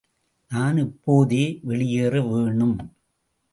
நான் 0.51 0.77
இப்போதே 0.77 1.59
வெளியேற 1.63 2.21
வேணும். 2.21 2.75